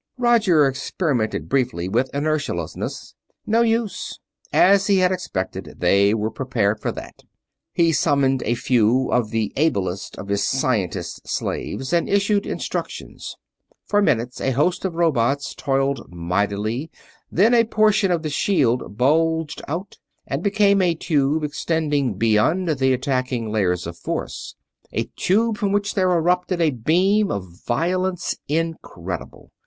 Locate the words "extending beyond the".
21.43-22.91